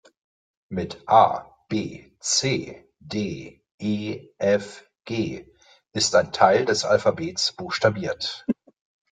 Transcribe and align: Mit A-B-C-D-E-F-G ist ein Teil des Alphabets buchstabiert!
Mit 0.69 1.03
A-B-C-D-E-F-G 1.07 1.95
ist 5.93 6.15
ein 6.15 6.31
Teil 6.31 6.65
des 6.65 6.85
Alphabets 6.85 7.51
buchstabiert! 7.53 8.47